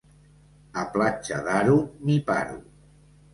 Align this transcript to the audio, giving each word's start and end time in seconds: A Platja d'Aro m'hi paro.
A 0.83 0.85
Platja 0.95 1.41
d'Aro 1.49 1.75
m'hi 2.09 2.17
paro. 2.31 2.59